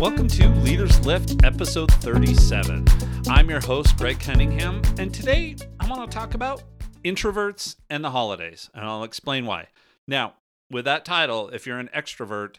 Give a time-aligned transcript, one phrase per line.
[0.00, 2.84] Welcome to Leaders Lift, episode 37.
[3.28, 6.62] I'm your host, Greg Cunningham, and today I want to talk about
[7.04, 9.66] introverts and the holidays, and I'll explain why.
[10.06, 10.34] Now,
[10.70, 12.58] with that title, if you're an extrovert,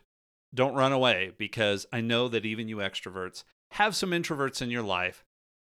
[0.53, 4.83] don't run away because I know that even you extroverts have some introverts in your
[4.83, 5.23] life,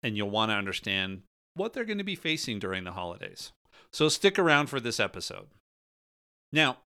[0.01, 1.21] and you'll want to understand
[1.53, 3.51] what they're going to be facing during the holidays.
[3.91, 5.49] So stick around for this episode.
[6.51, 6.77] Now,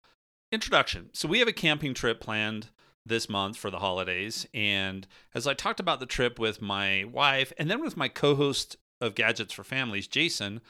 [0.52, 1.12] introduction.
[1.14, 2.72] So we have a camping trip planned
[3.06, 4.48] this month for the holidays.
[4.54, 8.36] And as I talked about the trip with my wife and then with my co
[8.36, 10.62] host of Gadgets for Families, Jason,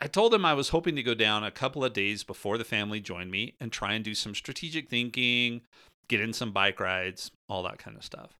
[0.00, 2.64] I told him I was hoping to go down a couple of days before the
[2.64, 5.62] family joined me and try and do some strategic thinking,
[6.08, 8.36] get in some bike rides, all that kind of stuff.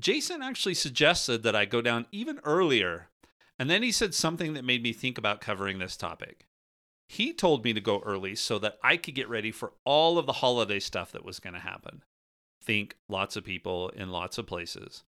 [0.00, 3.08] Jason actually suggested that I go down even earlier,
[3.58, 6.46] and then he said something that made me think about covering this topic.
[7.08, 10.26] He told me to go early so that I could get ready for all of
[10.26, 12.02] the holiday stuff that was going to happen
[12.64, 15.04] think lots of people in lots of places.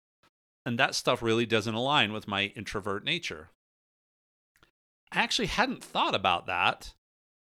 [0.66, 3.50] And that stuff really doesn't align with my introvert nature.
[5.12, 6.94] I actually hadn't thought about that,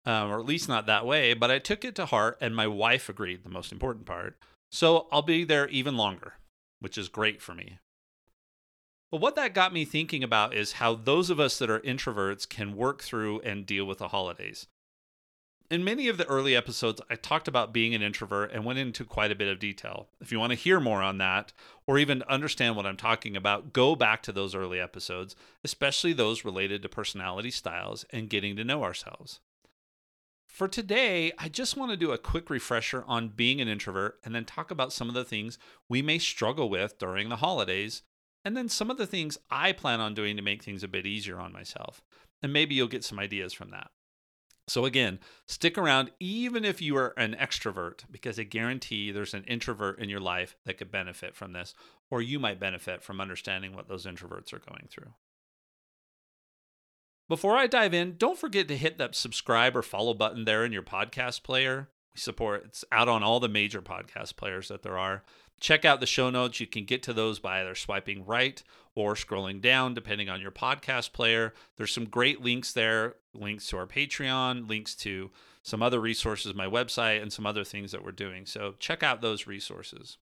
[0.04, 2.66] um, or at least not that way, but I took it to heart, and my
[2.66, 4.36] wife agreed, the most important part.
[4.70, 6.34] So I'll be there even longer,
[6.80, 7.78] which is great for me.
[9.10, 12.48] But what that got me thinking about is how those of us that are introverts
[12.48, 14.66] can work through and deal with the holidays
[15.70, 19.04] in many of the early episodes, I talked about being an introvert and went into
[19.04, 20.08] quite a bit of detail.
[20.20, 21.52] If you want to hear more on that,
[21.86, 26.44] or even understand what I'm talking about, go back to those early episodes, especially those
[26.44, 29.40] related to personality styles and getting to know ourselves.
[30.46, 34.34] For today, I just want to do a quick refresher on being an introvert and
[34.34, 35.58] then talk about some of the things
[35.88, 38.02] we may struggle with during the holidays,
[38.44, 41.04] and then some of the things I plan on doing to make things a bit
[41.04, 42.02] easier on myself.
[42.42, 43.90] And maybe you'll get some ideas from that.
[44.68, 49.44] So, again, stick around even if you are an extrovert, because I guarantee there's an
[49.44, 51.74] introvert in your life that could benefit from this,
[52.10, 55.12] or you might benefit from understanding what those introverts are going through.
[57.28, 60.72] Before I dive in, don't forget to hit that subscribe or follow button there in
[60.72, 61.88] your podcast player.
[62.14, 65.24] We support it's out on all the major podcast players that there are.
[65.60, 66.60] Check out the show notes.
[66.60, 68.62] You can get to those by either swiping right
[68.94, 71.54] or scrolling down, depending on your podcast player.
[71.76, 75.30] There's some great links there links to our Patreon, links to
[75.62, 78.46] some other resources, my website, and some other things that we're doing.
[78.46, 80.18] So check out those resources.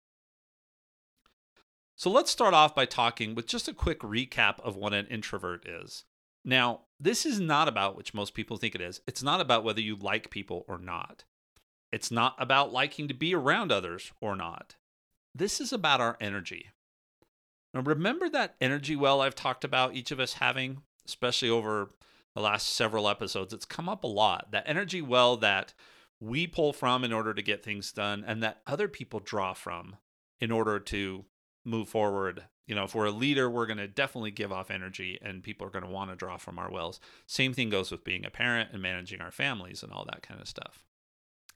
[1.95, 5.67] So let's start off by talking with just a quick recap of what an introvert
[5.67, 6.05] is.
[6.43, 9.01] Now, this is not about which most people think it is.
[9.07, 11.25] It's not about whether you like people or not.
[11.91, 14.75] It's not about liking to be around others or not.
[15.33, 16.69] This is about our energy.
[17.73, 21.91] Now, remember that energy well I've talked about each of us having, especially over
[22.35, 23.53] the last several episodes.
[23.53, 24.51] It's come up a lot.
[24.51, 25.73] That energy well that
[26.19, 29.95] we pull from in order to get things done and that other people draw from
[30.39, 31.25] in order to
[31.65, 32.43] move forward.
[32.67, 35.65] You know, if we're a leader, we're going to definitely give off energy and people
[35.65, 36.99] are going to want to draw from our wells.
[37.25, 40.39] Same thing goes with being a parent and managing our families and all that kind
[40.39, 40.83] of stuff.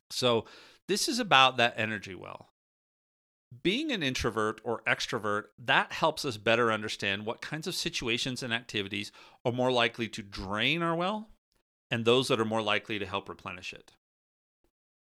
[0.10, 0.46] So,
[0.88, 2.50] this is about that energy well
[3.64, 8.54] being an introvert or extrovert, that helps us better understand what kinds of situations and
[8.54, 9.12] activities
[9.44, 11.30] are more likely to drain our well
[11.92, 13.92] and those that are more likely to help replenish it.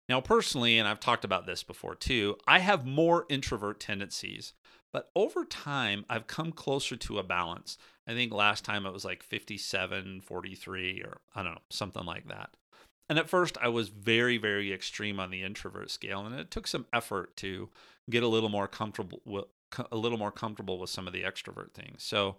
[0.07, 4.53] Now, personally, and I've talked about this before too, I have more introvert tendencies,
[4.93, 7.77] but over time, I've come closer to a balance.
[8.07, 12.27] I think last time it was like 57, 43, or I don't know, something like
[12.27, 12.55] that.
[13.09, 16.67] And at first, I was very, very extreme on the introvert scale, and it took
[16.67, 17.69] some effort to
[18.09, 19.45] get a little more comfortable with
[19.91, 22.03] a little more comfortable with some of the extrovert things.
[22.03, 22.37] So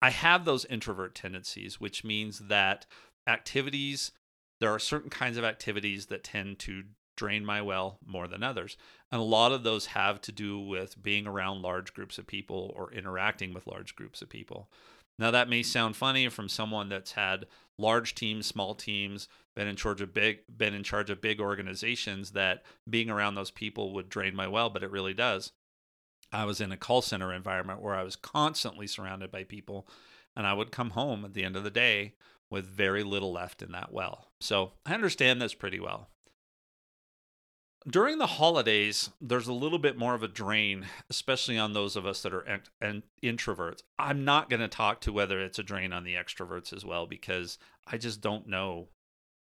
[0.00, 2.86] I have those introvert tendencies, which means that
[3.26, 4.12] activities
[4.60, 6.82] there are certain kinds of activities that tend to
[7.16, 8.76] drain my well more than others.
[9.10, 12.72] And a lot of those have to do with being around large groups of people
[12.76, 14.70] or interacting with large groups of people.
[15.18, 17.46] Now that may sound funny from someone that's had
[17.76, 22.32] large teams, small teams, been in charge of big been in charge of big organizations
[22.32, 25.52] that being around those people would drain my well, but it really does.
[26.32, 29.88] I was in a call center environment where I was constantly surrounded by people
[30.36, 32.14] and I would come home at the end of the day
[32.50, 34.28] with very little left in that well.
[34.40, 36.08] So, I understand this pretty well.
[37.86, 42.06] During the holidays, there's a little bit more of a drain, especially on those of
[42.06, 43.82] us that are ent- introverts.
[43.98, 47.06] I'm not going to talk to whether it's a drain on the extroverts as well
[47.06, 48.88] because I just don't know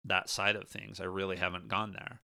[0.04, 1.00] that side of things.
[1.00, 2.22] I really haven't gone there.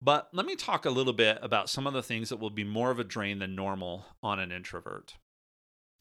[0.00, 2.64] But let me talk a little bit about some of the things that will be
[2.64, 5.14] more of a drain than normal on an introvert.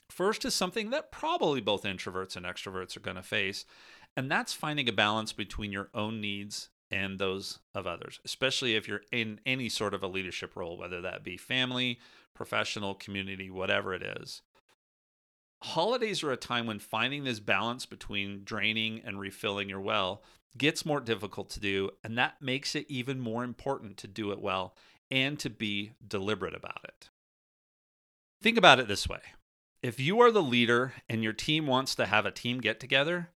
[0.10, 3.66] First is something that probably both introverts and extroverts are going to face,
[4.16, 8.88] and that's finding a balance between your own needs and those of others, especially if
[8.88, 12.00] you're in any sort of a leadership role, whether that be family,
[12.34, 14.42] professional, community, whatever it is.
[15.64, 20.22] Holidays are a time when finding this balance between draining and refilling your well
[20.58, 24.40] gets more difficult to do, and that makes it even more important to do it
[24.40, 24.76] well
[25.12, 27.10] and to be deliberate about it.
[28.42, 29.22] Think about it this way
[29.82, 33.30] if you are the leader and your team wants to have a team get together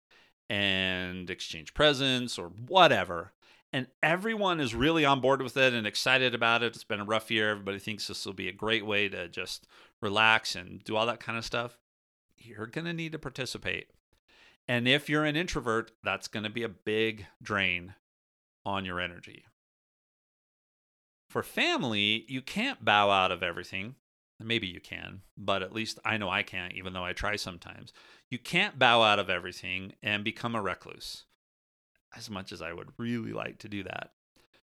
[0.48, 3.32] and exchange presents or whatever,
[3.72, 7.04] and everyone is really on board with it and excited about it, it's been a
[7.04, 7.50] rough year.
[7.50, 9.66] Everybody thinks this will be a great way to just
[10.00, 11.78] relax and do all that kind of stuff.
[12.36, 13.88] You're going to need to participate.
[14.66, 17.94] And if you're an introvert, that's going to be a big drain
[18.64, 19.44] on your energy.
[21.30, 23.96] For family, you can't bow out of everything.
[24.40, 27.92] Maybe you can, but at least I know I can't, even though I try sometimes.
[28.30, 31.24] You can't bow out of everything and become a recluse,
[32.16, 34.10] as much as I would really like to do that.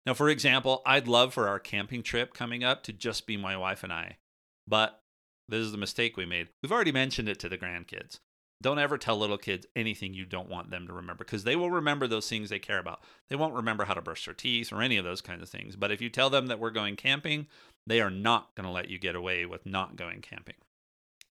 [0.07, 3.57] Now, for example, I'd love for our camping trip coming up to just be my
[3.57, 4.19] wife and I,
[4.67, 5.01] but
[5.49, 6.49] this is the mistake we made.
[6.63, 8.19] We've already mentioned it to the grandkids.
[8.63, 11.71] Don't ever tell little kids anything you don't want them to remember because they will
[11.71, 13.01] remember those things they care about.
[13.29, 15.77] They won't remember how to brush their teeth or any of those kinds of things.
[15.77, 17.47] But if you tell them that we're going camping,
[17.87, 20.55] they are not going to let you get away with not going camping.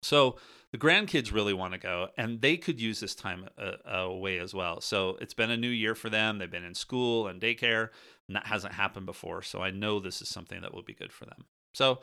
[0.06, 0.36] So
[0.70, 4.54] the grandkids really want to go, and they could use this time uh, away as
[4.54, 4.80] well.
[4.80, 6.38] So it's been a new year for them.
[6.38, 7.88] They've been in school and daycare,
[8.28, 9.42] and that hasn't happened before.
[9.42, 11.46] So I know this is something that will be good for them.
[11.74, 12.00] So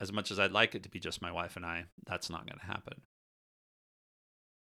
[0.00, 2.46] as much as I'd like it to be just my wife and I, that's not
[2.46, 3.02] going to happen.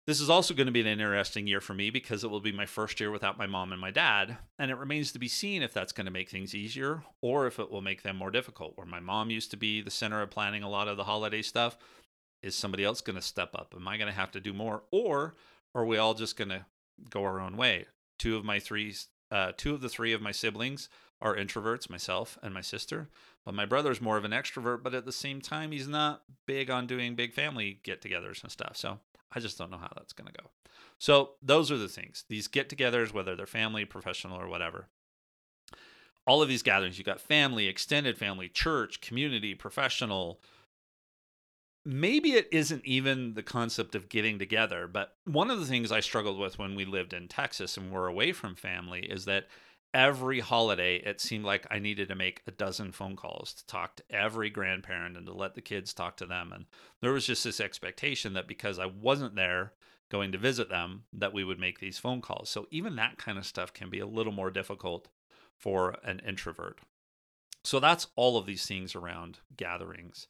[0.07, 2.51] This is also going to be an interesting year for me because it will be
[2.51, 4.38] my first year without my mom and my dad.
[4.59, 7.57] And it remains to be seen if that's going to make things easier or if
[7.57, 8.77] it will make them more difficult.
[8.77, 11.41] Where my mom used to be the center of planning a lot of the holiday
[11.41, 11.75] stuff,
[12.42, 13.74] is somebody else going to step up?
[13.76, 14.84] Am I going to have to do more?
[14.92, 15.36] Or
[15.74, 16.66] are we all just going to
[17.10, 17.86] go our own way?
[18.18, 18.94] Two of my three,
[19.32, 20.90] uh, two of the three of my siblings
[21.22, 23.10] are introverts, myself and my sister.
[23.46, 26.70] But my brother's more of an extrovert, but at the same time, he's not big
[26.70, 28.76] on doing big family get togethers and stuff.
[28.76, 29.00] So
[29.34, 30.50] I just don't know how that's going to go.
[30.98, 32.24] So those are the things.
[32.30, 34.88] These get-togethers, whether they're family, professional, or whatever.
[36.26, 40.40] All of these gatherings, you got family, extended family, church, community, professional.
[41.86, 46.00] Maybe it isn't even the concept of getting together, but one of the things I
[46.00, 49.48] struggled with when we lived in Texas and were away from family is that
[49.94, 53.96] every holiday it seemed like I needed to make a dozen phone calls to talk
[53.96, 56.66] to every grandparent and to let the kids talk to them and
[57.00, 59.72] there was just this expectation that because I wasn't there
[60.10, 62.50] going to visit them that we would make these phone calls.
[62.50, 65.08] So even that kind of stuff can be a little more difficult
[65.58, 66.80] for an introvert.
[67.64, 70.28] So that's all of these things around gatherings.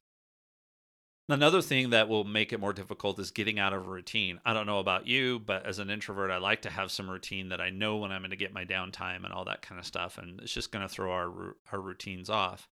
[1.28, 4.40] Another thing that will make it more difficult is getting out of a routine.
[4.46, 7.50] I don't know about you, but as an introvert, I like to have some routine
[7.50, 9.88] that I know when I'm going to get my downtime and all that kind of
[9.88, 10.20] stuff.
[10.20, 12.70] And it's just going to throw our, our routines off.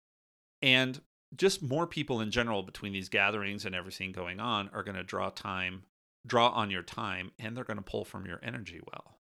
[0.61, 1.01] And
[1.35, 5.03] just more people in general between these gatherings and everything going on are going to
[5.03, 5.83] draw time,
[6.25, 9.17] draw on your time, and they're going to pull from your energy well.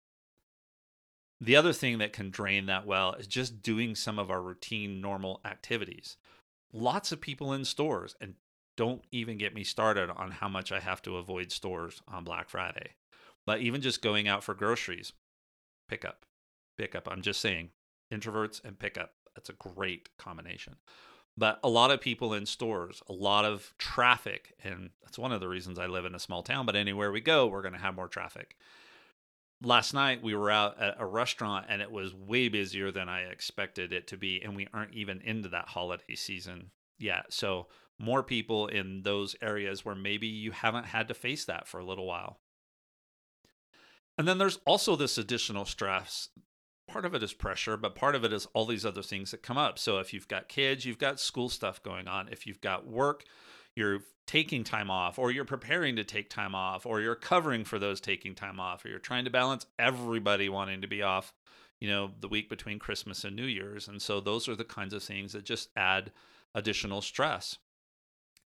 [1.39, 4.99] The other thing that can drain that well is just doing some of our routine
[4.99, 6.17] normal activities.
[6.73, 8.35] Lots of people in stores, and
[8.81, 12.49] don't even get me started on how much I have to avoid stores on Black
[12.49, 12.95] Friday.
[13.45, 15.13] But even just going out for groceries,
[15.87, 16.25] pickup,
[16.79, 17.07] pickup.
[17.07, 17.69] I'm just saying,
[18.11, 19.11] introverts and pickup.
[19.35, 20.77] That's a great combination.
[21.37, 24.55] But a lot of people in stores, a lot of traffic.
[24.63, 26.65] And that's one of the reasons I live in a small town.
[26.65, 28.55] But anywhere we go, we're going to have more traffic.
[29.61, 33.25] Last night, we were out at a restaurant and it was way busier than I
[33.25, 34.41] expected it to be.
[34.41, 37.25] And we aren't even into that holiday season yet.
[37.31, 37.67] So
[38.01, 41.85] more people in those areas where maybe you haven't had to face that for a
[41.85, 42.39] little while.
[44.17, 46.29] And then there's also this additional stress.
[46.87, 49.43] Part of it is pressure, but part of it is all these other things that
[49.43, 49.79] come up.
[49.79, 52.27] So if you've got kids, you've got school stuff going on.
[52.29, 53.23] If you've got work,
[53.75, 57.79] you're taking time off, or you're preparing to take time off, or you're covering for
[57.79, 61.33] those taking time off, or you're trying to balance everybody wanting to be off,
[61.79, 63.87] you know, the week between Christmas and New Year's.
[63.87, 66.11] And so those are the kinds of things that just add
[66.53, 67.57] additional stress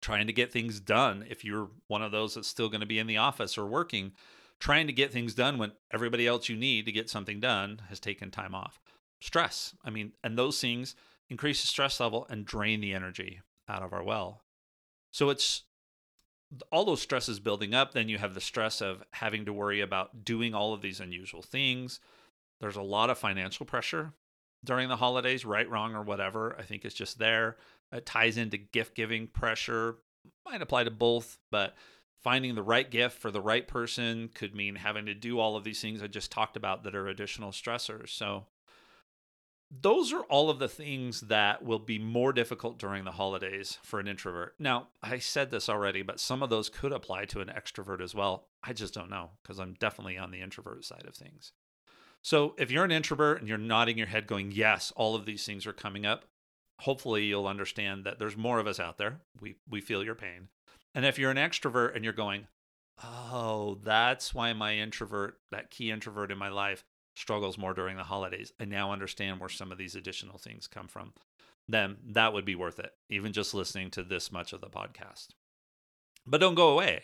[0.02, 3.00] trying to get things done if you're one of those that's still going to be
[3.00, 4.14] in the office or working
[4.60, 8.00] trying to get things done when everybody else you need to get something done has
[8.00, 8.80] taken time off.
[9.22, 10.96] Stress i mean and those things
[11.30, 14.42] increase the stress level and drain the energy out of our well.
[15.12, 15.64] So it's
[16.72, 20.24] all those stresses building up then you have the stress of having to worry about
[20.24, 22.00] doing all of these unusual things.
[22.60, 24.14] There's a lot of financial pressure
[24.64, 27.58] during the holidays right wrong or whatever i think it's just there
[27.92, 29.98] it ties into gift giving pressure.
[30.46, 31.76] Might apply to both, but
[32.22, 35.64] finding the right gift for the right person could mean having to do all of
[35.64, 38.10] these things I just talked about that are additional stressors.
[38.10, 38.46] So
[39.72, 44.00] those are all of the things that will be more difficult during the holidays for
[44.00, 44.56] an introvert.
[44.58, 48.16] Now, I said this already, but some of those could apply to an extrovert as
[48.16, 48.48] well.
[48.64, 51.54] I just don't know because I'm definitely on the introvert side of things.
[52.22, 55.46] So, if you're an introvert and you're nodding your head going, "Yes, all of these
[55.46, 56.26] things are coming up,"
[56.80, 59.22] hopefully you'll understand that there's more of us out there.
[59.40, 60.50] We we feel your pain.
[60.96, 62.48] And if you're an extrovert and you're going,
[63.04, 66.84] "Oh, that's why my introvert, that key introvert in my life
[67.16, 68.54] struggles more during the holidays.
[68.60, 71.14] I now understand where some of these additional things come from.
[71.68, 75.28] Then that would be worth it, even just listening to this much of the podcast.
[76.26, 77.04] But don't go away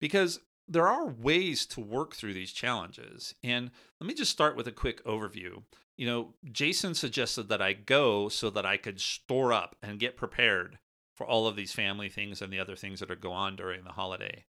[0.00, 3.34] because there are ways to work through these challenges.
[3.42, 3.70] And
[4.00, 5.62] let me just start with a quick overview.
[5.96, 10.16] You know, Jason suggested that I go so that I could store up and get
[10.16, 10.78] prepared
[11.16, 13.82] for all of these family things and the other things that are go on during
[13.82, 14.44] the holiday.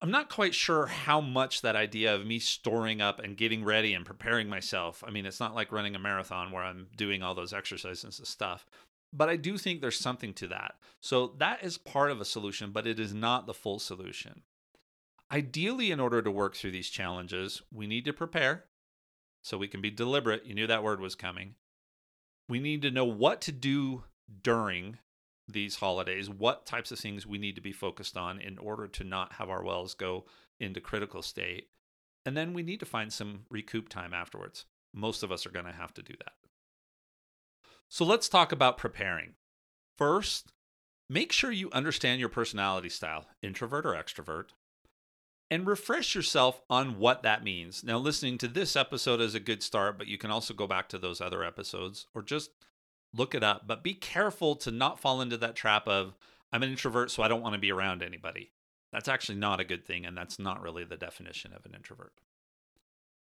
[0.00, 3.94] I'm not quite sure how much that idea of me storing up and getting ready
[3.94, 5.02] and preparing myself.
[5.06, 8.26] I mean, it's not like running a marathon where I'm doing all those exercises and
[8.26, 8.64] stuff,
[9.12, 10.76] but I do think there's something to that.
[11.00, 14.42] So that is part of a solution, but it is not the full solution.
[15.30, 18.64] Ideally, in order to work through these challenges, we need to prepare
[19.42, 20.46] so we can be deliberate.
[20.46, 21.54] You knew that word was coming.
[22.48, 24.04] We need to know what to do
[24.42, 24.98] during
[25.46, 29.04] these holidays, what types of things we need to be focused on in order to
[29.04, 30.24] not have our wells go
[30.60, 31.68] into critical state.
[32.26, 34.66] And then we need to find some recoup time afterwards.
[34.94, 36.32] Most of us are going to have to do that.
[37.88, 39.34] So let's talk about preparing.
[39.96, 40.52] First,
[41.08, 44.48] make sure you understand your personality style, introvert or extrovert,
[45.50, 47.82] and refresh yourself on what that means.
[47.82, 50.88] Now, listening to this episode is a good start, but you can also go back
[50.90, 52.50] to those other episodes or just
[53.14, 56.14] look it up, but be careful to not fall into that trap of
[56.52, 58.52] I'm an introvert, so I don't want to be around anybody.
[58.92, 62.12] That's actually not a good thing, and that's not really the definition of an introvert.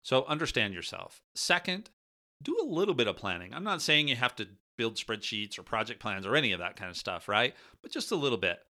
[0.02, 1.23] So understand yourself.
[1.35, 1.90] Second,
[2.42, 3.54] do a little bit of planning.
[3.54, 6.76] I'm not saying you have to build spreadsheets or project plans or any of that
[6.76, 7.54] kind of stuff, right?
[7.83, 8.61] But just a little bit.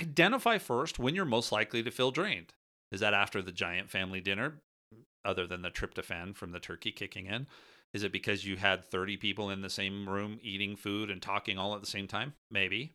[0.00, 2.52] Identify first when you're most likely to feel drained.
[2.92, 4.60] Is that after the giant family dinner,
[4.94, 5.02] mm.
[5.24, 7.46] other than the tryptophan from the turkey kicking in?
[7.92, 11.58] Is it because you had 30 people in the same room eating food and talking
[11.58, 12.34] all at the same time?
[12.50, 12.94] Maybe.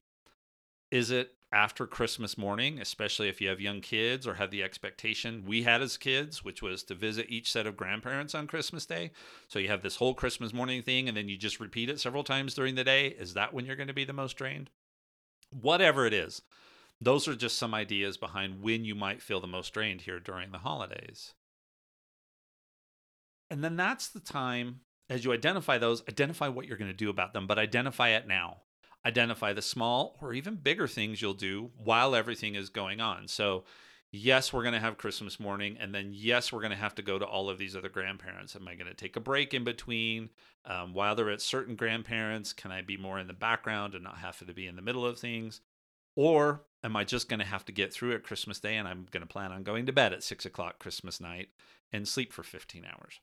[0.92, 5.44] Is it after Christmas morning, especially if you have young kids or have the expectation
[5.46, 9.12] we had as kids, which was to visit each set of grandparents on Christmas Day?
[9.48, 12.24] So you have this whole Christmas morning thing and then you just repeat it several
[12.24, 13.08] times during the day.
[13.08, 14.70] Is that when you're going to be the most drained?
[15.50, 16.42] Whatever it is,
[17.02, 20.52] those are just some ideas behind when you might feel the most drained here during
[20.52, 21.34] the holidays.
[23.50, 27.10] And then that's the time as you identify those, identify what you're going to do
[27.10, 28.62] about them, but identify it now.
[29.06, 33.28] Identify the small or even bigger things you'll do while everything is going on.
[33.28, 33.66] So,
[34.12, 37.02] yes, we're going to have Christmas morning, and then yes, we're going to have to
[37.02, 38.56] go to all of these other grandparents.
[38.56, 40.30] Am I going to take a break in between?
[40.66, 44.20] Um, while they're at certain grandparents, can I be more in the background and not
[44.20, 45.60] have to be in the middle of things?
[46.16, 49.08] Or am I just going to have to get through it Christmas Day and I'm
[49.12, 51.50] going to plan on going to bed at six o'clock Christmas night
[51.92, 53.20] and sleep for 15 hours?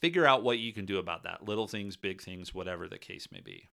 [0.00, 3.28] figure out what you can do about that little things, big things, whatever the case
[3.30, 3.68] may be.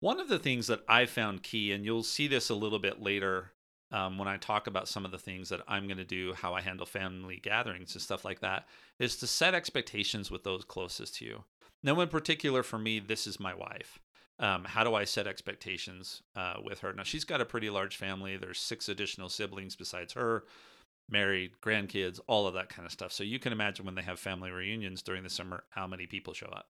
[0.00, 3.00] One of the things that I found key, and you'll see this a little bit
[3.00, 3.52] later
[3.90, 6.52] um, when I talk about some of the things that I'm going to do, how
[6.52, 8.66] I handle family gatherings and stuff like that,
[8.98, 11.44] is to set expectations with those closest to you.
[11.82, 13.98] Now, in particular, for me, this is my wife.
[14.40, 16.92] Um, how do I set expectations uh, with her?
[16.92, 18.36] Now, she's got a pretty large family.
[18.36, 20.44] There's six additional siblings besides her
[21.08, 23.12] married, grandkids, all of that kind of stuff.
[23.12, 26.34] So you can imagine when they have family reunions during the summer, how many people
[26.34, 26.68] show up.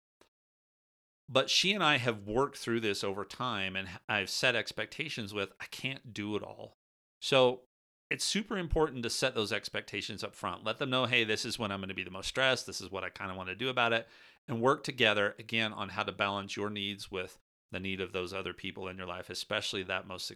[1.30, 5.52] But she and I have worked through this over time and I've set expectations with
[5.60, 6.78] I can't do it all.
[7.22, 7.62] So
[8.10, 10.64] it's super important to set those expectations up front.
[10.64, 12.66] Let them know, hey, this is when I'm going to be the most stressed.
[12.66, 14.08] This is what I kind of want to do about it.
[14.48, 17.38] And work together again on how to balance your needs with
[17.72, 20.32] the need of those other people in your life, especially that most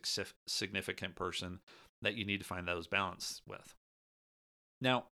[0.47, 1.59] significant person
[2.01, 3.75] that you need to find those balance with.
[4.81, 5.05] Now,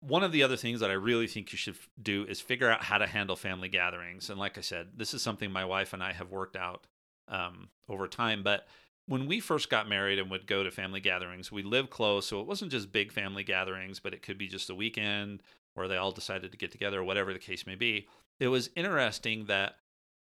[0.00, 2.84] one of the other things that I really think you should do is figure out
[2.84, 4.30] how to handle family gatherings.
[4.30, 6.86] And like I said, this is something my wife and I have worked out
[7.28, 8.42] um, over time.
[8.42, 8.66] But
[9.06, 12.26] when we first got married and would go to family gatherings, we lived close.
[12.26, 15.42] So it wasn't just big family gatherings, but it could be just a weekend
[15.74, 18.08] where they all decided to get together or whatever the case may be.
[18.40, 19.76] It was interesting that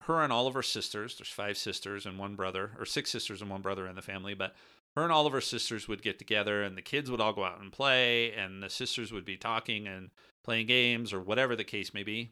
[0.02, 3.40] her and all of her sisters, there's five sisters and one brother, or six sisters
[3.40, 4.54] and one brother in the family, but
[4.94, 7.44] her and all of her sisters would get together and the kids would all go
[7.44, 10.10] out and play and the sisters would be talking and
[10.42, 12.30] playing games or whatever the case may be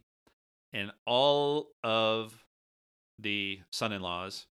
[0.73, 2.45] and all of
[3.19, 4.47] the son-in-laws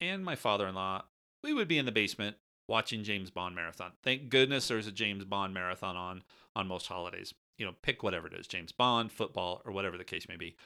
[0.00, 1.02] and my father-in-law
[1.42, 2.36] we would be in the basement
[2.68, 3.92] watching James Bond marathon.
[4.04, 6.22] Thank goodness there's a James Bond marathon on
[6.54, 7.32] on most holidays.
[7.58, 10.56] you know, pick whatever it is, James Bond, football, or whatever the case may be.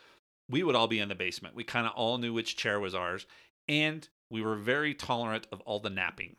[0.49, 1.55] We would all be in the basement.
[1.55, 3.27] We kind of all knew which chair was ours.
[3.69, 6.37] And we were very tolerant of all the napping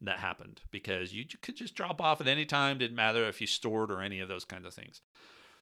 [0.00, 2.78] that happened because you could just drop off at any time.
[2.78, 5.02] Didn't matter if you stored or any of those kinds of things.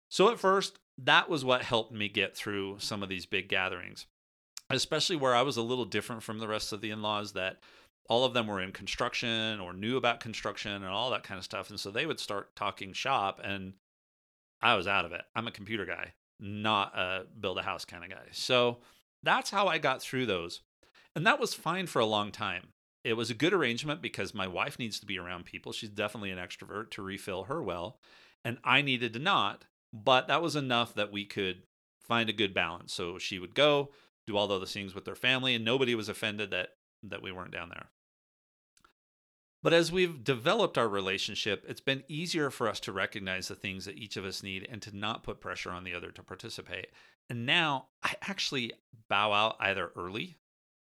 [0.08, 4.06] So at first, that was what helped me get through some of these big gatherings,
[4.68, 7.58] especially where I was a little different from the rest of the in laws that
[8.08, 11.44] all of them were in construction or knew about construction and all that kind of
[11.44, 11.70] stuff.
[11.70, 13.74] And so they would start talking shop, and
[14.60, 15.22] I was out of it.
[15.34, 18.26] I'm a computer guy, not a build a house kind of guy.
[18.32, 18.78] So
[19.22, 20.60] that's how I got through those.
[21.14, 22.68] And that was fine for a long time.
[23.04, 25.72] It was a good arrangement because my wife needs to be around people.
[25.72, 27.98] She's definitely an extrovert to refill her well.
[28.44, 31.62] And I needed to not, but that was enough that we could
[32.00, 32.92] find a good balance.
[32.92, 33.90] So she would go,
[34.26, 36.70] do all those things with their family, and nobody was offended that
[37.02, 37.86] that we weren't down there.
[39.62, 43.84] But as we've developed our relationship, it's been easier for us to recognize the things
[43.84, 46.88] that each of us need and to not put pressure on the other to participate.
[47.30, 48.72] And now I actually
[49.08, 50.38] bow out either early.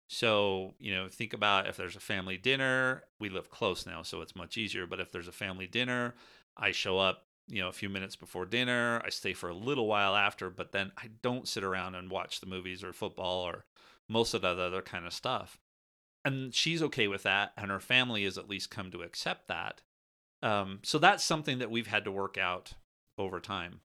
[0.07, 4.21] So, you know, think about if there's a family dinner, we live close now, so
[4.21, 4.87] it's much easier.
[4.87, 6.15] But if there's a family dinner,
[6.57, 9.01] I show up, you know, a few minutes before dinner.
[9.05, 12.39] I stay for a little while after, but then I don't sit around and watch
[12.39, 13.65] the movies or football or
[14.09, 15.59] most of that other kind of stuff
[16.25, 19.81] and she's okay with that and her family has at least come to accept that.
[20.41, 22.73] Um, so that's something that we've had to work out
[23.17, 23.81] over time.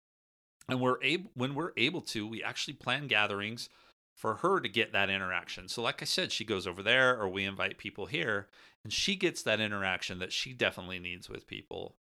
[0.69, 3.69] And we're able when we're able to we actually plan gatherings
[4.15, 5.69] for her to get that interaction.
[5.69, 8.49] So like i said she goes over there or we invite people here
[8.85, 11.97] and she gets that interaction that she definitely needs with people.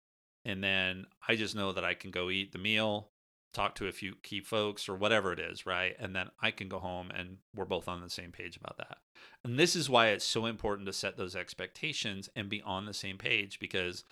[0.44, 3.10] And then i just know that i can go eat the meal
[3.56, 5.96] talk to a few key folks or whatever it is, right?
[6.00, 8.98] And then I can go home and we're both on the same page about that.
[9.44, 12.94] And this is why it's so important to set those expectations and be on the
[12.94, 14.04] same page because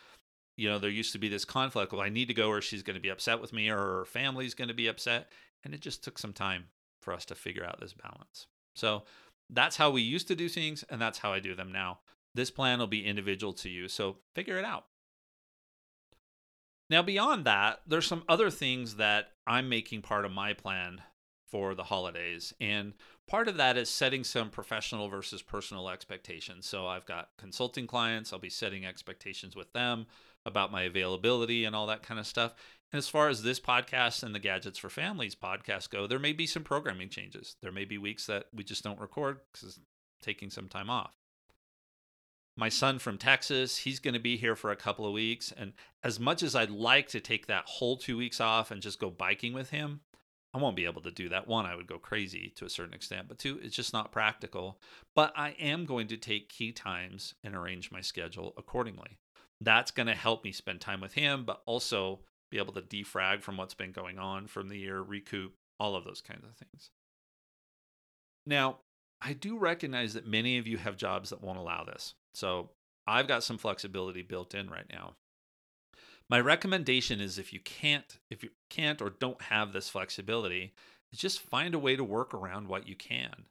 [0.55, 1.91] you know, there used to be this conflict.
[1.91, 4.05] Well, I need to go or she's going to be upset with me or her
[4.05, 5.31] family's going to be upset.
[5.63, 6.65] And it just took some time
[7.01, 8.47] for us to figure out this balance.
[8.75, 9.03] So
[9.49, 11.99] that's how we used to do things, and that's how I do them now.
[12.35, 13.87] This plan will be individual to you.
[13.87, 14.85] So figure it out.
[16.93, 21.01] Now, beyond that, there's some other things that I'm making part of my plan
[21.49, 22.53] for the holidays.
[22.61, 22.93] And
[23.27, 26.67] part of that is setting some professional versus personal expectations.
[26.67, 30.05] So I've got consulting clients, I'll be setting expectations with them
[30.45, 32.53] about my availability and all that kind of stuff.
[32.91, 36.31] And as far as this podcast and the Gadgets for Families podcast go, there may
[36.31, 37.55] be some programming changes.
[37.63, 39.79] There may be weeks that we just don't record because
[40.21, 41.22] taking some time off
[42.55, 45.51] my son from Texas, he's going to be here for a couple of weeks.
[45.55, 48.99] And as much as I'd like to take that whole two weeks off and just
[48.99, 50.01] go biking with him,
[50.53, 51.47] I won't be able to do that.
[51.47, 54.79] One, I would go crazy to a certain extent, but two, it's just not practical.
[55.15, 59.17] But I am going to take key times and arrange my schedule accordingly.
[59.59, 62.19] That's going to help me spend time with him, but also
[62.51, 66.03] be able to defrag from what's been going on from the year, recoup, all of
[66.03, 66.91] those kinds of things.
[68.45, 68.77] Now,
[69.23, 72.13] I do recognize that many of you have jobs that won't allow this.
[72.33, 72.71] So
[73.07, 75.15] I've got some flexibility built in right now.
[76.29, 80.73] My recommendation is if you can't, if you can't or don't have this flexibility,
[81.13, 83.45] just find a way to work around what you can.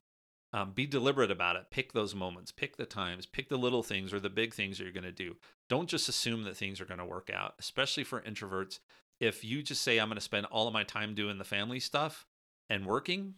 [0.55, 1.71] Um, be deliberate about it.
[1.71, 4.85] Pick those moments, pick the times, pick the little things or the big things that
[4.85, 5.37] you're going to do.
[5.71, 8.79] Don't just assume that things are going to work out, especially for introverts.
[9.19, 11.81] If you just say, I'm going to spend all of my time doing the family
[11.81, 12.27] stuff
[12.69, 13.35] and working,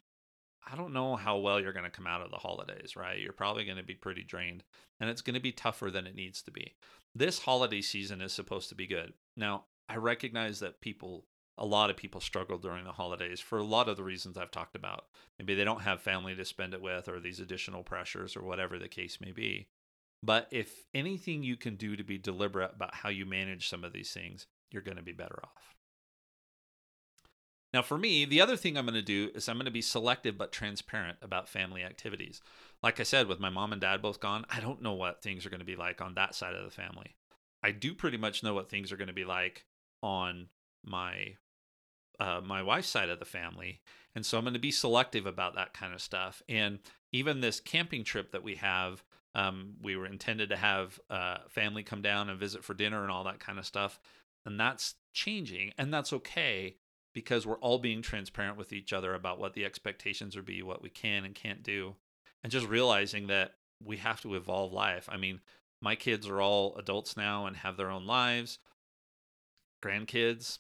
[0.71, 3.19] I don't know how well you're going to come out of the holidays, right?
[3.19, 4.65] You're probably going to be pretty drained
[5.01, 6.75] and it's going to be tougher than it needs to be.
[7.15, 9.13] This holiday season is supposed to be good.
[9.37, 11.27] Now, I recognize that people,
[11.59, 14.51] a lot of people struggle during the holidays for a lot of the reasons I've
[14.51, 15.05] talked about.
[15.39, 18.79] Maybe they don't have family to spend it with or these additional pressures or whatever
[18.79, 19.69] the case may be.
[20.23, 23.93] But if anything you can do to be deliberate about how you manage some of
[23.93, 25.75] these things, you're going to be better off.
[27.75, 29.83] Now, for me, the other thing I'm going to do is I'm going to be
[29.83, 32.41] selective but transparent about family activities.
[32.85, 35.45] Like I said, with my mom and dad both gone, I don't know what things
[35.45, 37.17] are going to be like on that side of the family.
[37.65, 39.67] I do pretty much know what things are going to be like
[40.05, 40.51] on
[40.85, 41.35] my
[42.21, 43.81] uh, my wife's side of the family,
[44.15, 46.45] and so I'm going to be selective about that kind of stuff.
[46.49, 46.79] And
[47.11, 49.03] even this camping trip that we have,
[49.35, 53.11] um, we were intended to have uh, family come down and visit for dinner and
[53.11, 53.99] all that kind of stuff,
[54.47, 56.77] and that's changing, and that's okay
[57.15, 60.83] because we're all being transparent with each other about what the expectations would be, what
[60.83, 61.95] we can and can't do,
[62.43, 65.09] and just realizing that we have to evolve life.
[65.11, 65.41] I mean,
[65.81, 68.59] my kids are all adults now and have their own lives.
[69.83, 70.59] Grandkids,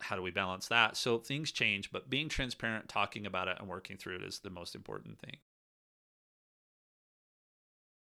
[0.00, 0.96] how do we balance that?
[0.96, 4.50] So things change, but being transparent, talking about it, and working through it is the
[4.50, 5.36] most important thing.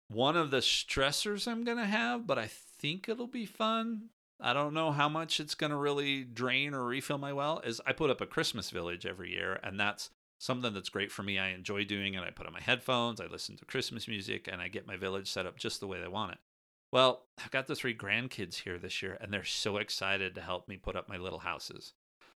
[0.08, 4.10] One of the stressors I'm going to have, but I think it'll be fun,
[4.40, 7.60] I don't know how much it's going to really drain or refill my well.
[7.64, 11.22] Is I put up a Christmas village every year, and that's something that's great for
[11.22, 11.38] me.
[11.38, 12.22] I enjoy doing it.
[12.22, 15.30] I put on my headphones, I listen to Christmas music, and I get my village
[15.30, 16.38] set up just the way they want it.
[16.92, 20.66] Well, I've got the three grandkids here this year, and they're so excited to help
[20.66, 21.92] me put up my little houses.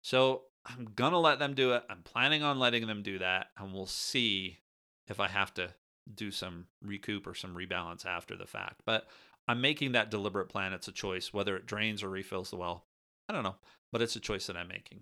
[0.03, 1.85] So I'm going to let them do it.
[1.89, 4.59] I'm planning on letting them do that, and we'll see
[5.07, 5.75] if I have to
[6.13, 8.81] do some recoup or some rebalance after the fact.
[8.85, 9.07] But
[9.51, 10.73] I'm making that deliberate plan.
[10.73, 12.85] It's a choice, whether it drains or refills the well.
[13.29, 13.57] I don't know,
[13.91, 15.01] but it's a choice that I'm making.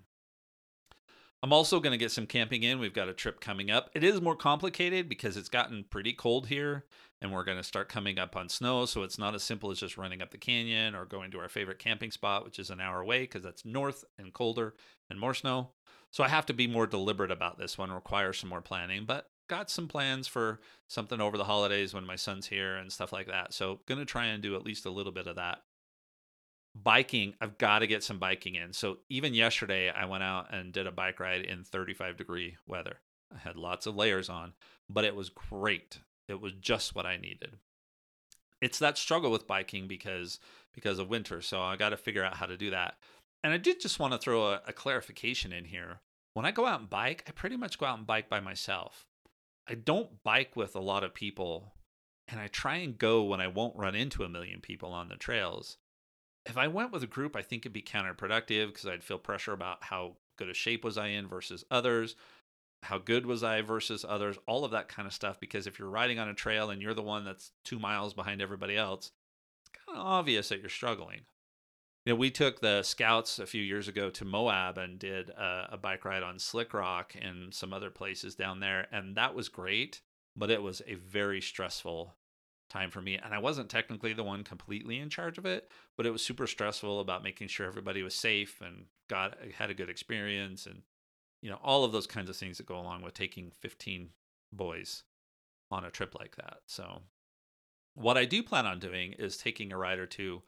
[1.43, 2.79] I'm also going to get some camping in.
[2.79, 3.91] We've got a trip coming up.
[3.93, 6.87] It is more complicated because it's gotten pretty cold here
[7.21, 8.87] and we're going to start coming up on snow.
[8.87, 11.51] So it's not as simple as just running up the canyon or going to our
[11.51, 14.77] favorite camping spot, which is an hour away because that's north and colder
[15.11, 15.73] and more snow.
[16.11, 19.29] So I have to be more deliberate about this one, require some more planning, but
[19.49, 23.27] got some plans for something over the holidays when my son's here and stuff like
[23.27, 23.53] that.
[23.53, 25.63] So going to try and do at least a little bit of that
[26.75, 28.73] biking, I've got to get some biking in.
[28.73, 32.99] So even yesterday, I went out and did a bike ride in 35 degree weather.
[33.35, 34.55] I had lots of layers on,
[34.89, 36.01] but it was great.
[36.29, 37.57] It was just what I needed.
[38.61, 40.41] It's that struggle with biking because
[40.75, 42.95] because of winter, so I got to figure out how to do that.
[43.43, 46.01] And I did just want to throw a, a clarification in here.
[46.35, 49.08] When I go out and bike, I pretty much go out and bike by myself.
[49.68, 51.74] I don't bike with a lot of people,
[52.26, 55.16] and I try and go when I won't run into a million people on the
[55.16, 55.76] trails
[56.48, 59.52] if I went with a group, I think it'd be counterproductive because I'd feel pressure
[59.52, 62.16] about how good a shape was I in versus others,
[62.83, 65.38] how good was I versus others, all of that kind of stuff.
[65.38, 68.40] Because if you're riding on a trail and you're the one that's two miles behind
[68.40, 69.12] everybody else,
[69.62, 71.20] it's kind of obvious that you're struggling.
[72.09, 75.68] You know, we took the scouts a few years ago to Moab and did a,
[75.73, 79.51] a bike ride on Slick Rock and some other places down there, and that was
[79.51, 80.01] great.
[80.35, 82.16] But it was a very stressful
[82.71, 83.16] time for me.
[83.23, 86.47] And I wasn't technically the one completely in charge of it, but it was super
[86.47, 90.81] stressful about making sure everybody was safe and got had a good experience and
[91.42, 94.09] you know all of those kinds of things that go along with taking 15
[94.51, 95.03] boys
[95.71, 96.61] on a trip like that.
[96.64, 97.03] So
[97.92, 100.40] what I do plan on doing is taking a ride or two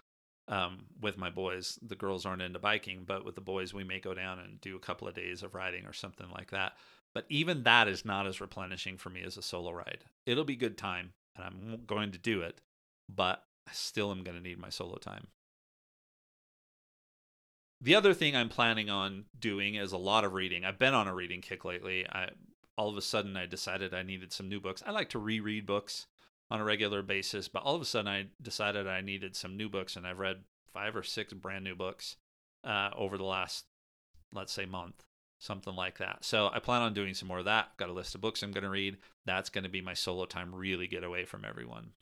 [0.51, 1.79] um, with my boys.
[1.81, 4.77] The girls aren't into biking, but with the boys, we may go down and do
[4.77, 6.73] a couple of days of riding or something like that.
[7.15, 10.05] But even that is not as replenishing for me as a solo ride.
[10.27, 12.61] It'll be good time, and I'm going to do it,
[13.09, 15.29] but I still am going to need my solo time.
[17.81, 20.65] The other thing I'm planning on doing is a lot of reading.
[20.65, 22.07] I've been on a reading kick lately.
[22.07, 22.31] I
[22.77, 24.83] all of a sudden I decided I needed some new books.
[24.87, 26.07] I like to reread books
[26.51, 29.69] on a regular basis, but all of a sudden I decided I needed some new
[29.69, 32.17] books, and I've read five or six brand new books
[32.65, 33.67] uh, over the last,
[34.33, 35.05] let's say, month
[35.41, 36.19] something like that.
[36.21, 37.77] So I plan on doing some more of that.
[37.79, 38.99] Got a list of books I'm going to read.
[39.25, 41.93] That's going to be my solo time, really get away from everyone.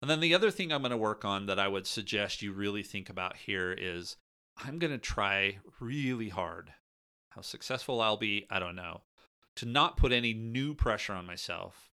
[0.00, 2.52] And then the other thing I'm going to work on that I would suggest you
[2.52, 4.16] really think about here is
[4.56, 6.72] I'm going to try really hard.
[7.30, 9.02] How successful I'll be, I don't know.
[9.56, 11.87] To not put any new pressure on myself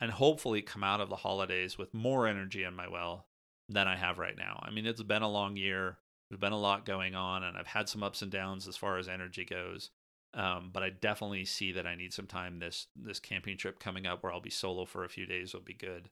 [0.00, 3.26] and hopefully come out of the holidays with more energy in my well
[3.68, 4.60] than I have right now.
[4.62, 5.98] I mean, it's been a long year.
[6.28, 8.98] There's been a lot going on, and I've had some ups and downs as far
[8.98, 9.90] as energy goes.
[10.34, 12.58] Um, but I definitely see that I need some time.
[12.58, 15.60] This this camping trip coming up, where I'll be solo for a few days, will
[15.60, 16.10] be good.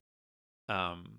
[0.68, 1.18] Um,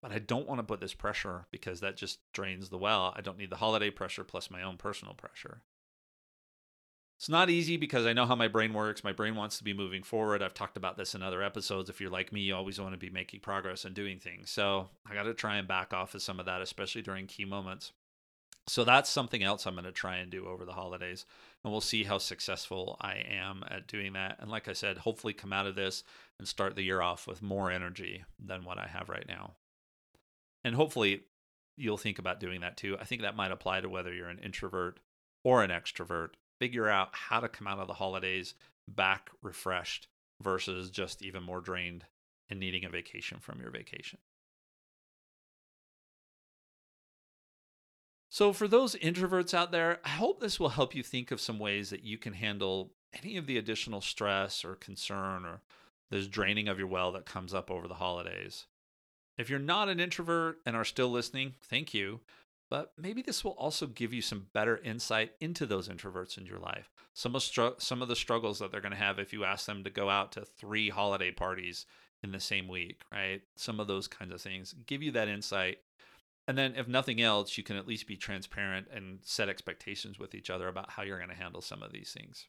[0.00, 3.12] but I don't want to put this pressure because that just drains the well.
[3.16, 5.62] I don't need the holiday pressure plus my own personal pressure.
[7.16, 9.04] It's not easy because I know how my brain works.
[9.04, 10.42] My brain wants to be moving forward.
[10.42, 11.88] I've talked about this in other episodes.
[11.88, 14.50] If you're like me, you always want to be making progress and doing things.
[14.50, 17.44] So I got to try and back off of some of that, especially during key
[17.44, 17.92] moments.
[18.66, 21.26] So that's something else I'm going to try and do over the holidays.
[21.62, 24.38] And we'll see how successful I am at doing that.
[24.40, 26.02] And like I said, hopefully come out of this
[26.38, 29.52] and start the year off with more energy than what I have right now.
[30.64, 31.24] And hopefully
[31.76, 32.96] you'll think about doing that too.
[32.98, 34.98] I think that might apply to whether you're an introvert
[35.42, 36.30] or an extrovert.
[36.64, 38.54] Figure out how to come out of the holidays
[38.88, 40.08] back refreshed
[40.40, 42.06] versus just even more drained
[42.48, 44.18] and needing a vacation from your vacation.
[48.30, 51.58] So, for those introverts out there, I hope this will help you think of some
[51.58, 55.60] ways that you can handle any of the additional stress or concern or
[56.10, 58.64] this draining of your well that comes up over the holidays.
[59.36, 62.20] If you're not an introvert and are still listening, thank you.
[62.74, 66.58] But maybe this will also give you some better insight into those introverts in your
[66.58, 66.90] life.
[67.12, 67.44] Some of,
[67.78, 70.10] some of the struggles that they're going to have if you ask them to go
[70.10, 71.86] out to three holiday parties
[72.24, 73.42] in the same week, right?
[73.54, 75.78] Some of those kinds of things give you that insight
[76.48, 80.34] and then, if nothing else, you can at least be transparent and set expectations with
[80.34, 82.48] each other about how you're going to handle some of these things.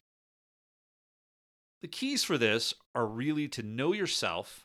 [1.82, 4.65] The keys for this are really to know yourself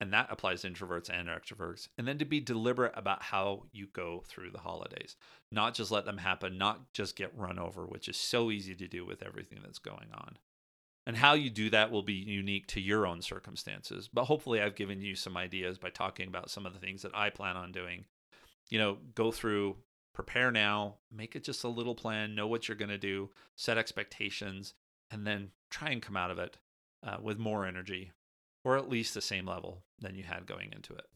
[0.00, 1.88] and that applies to introverts and extroverts.
[1.98, 5.16] And then to be deliberate about how you go through the holidays,
[5.52, 8.88] not just let them happen, not just get run over, which is so easy to
[8.88, 10.38] do with everything that's going on.
[11.06, 14.08] And how you do that will be unique to your own circumstances.
[14.12, 17.14] But hopefully, I've given you some ideas by talking about some of the things that
[17.14, 18.04] I plan on doing.
[18.70, 19.76] You know, go through,
[20.14, 23.76] prepare now, make it just a little plan, know what you're going to do, set
[23.76, 24.74] expectations,
[25.10, 26.58] and then try and come out of it
[27.02, 28.12] uh, with more energy
[28.64, 31.06] or at least the same level than you had going into it.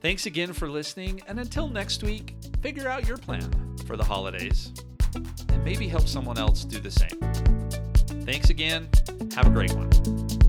[0.00, 4.72] Thanks again for listening, and until next week, figure out your plan for the holidays
[5.14, 7.20] and maybe help someone else do the same.
[8.24, 8.88] Thanks again.
[9.34, 10.41] Have a great one.